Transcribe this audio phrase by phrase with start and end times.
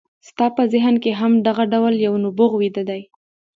[0.29, 3.01] ستاسې په ذهن کې هم دغه ډول یو نبوغ ویده دی